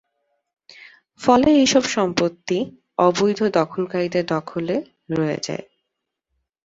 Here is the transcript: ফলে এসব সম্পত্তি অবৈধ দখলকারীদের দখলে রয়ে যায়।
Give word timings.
ফলে 1.21 1.49
এসব 1.63 1.83
সম্পত্তি 1.95 2.57
অবৈধ 2.99 3.39
দখলকারীদের 3.59 4.25
দখলে 4.33 4.75
রয়ে 5.11 5.37
যায়। 5.43 5.65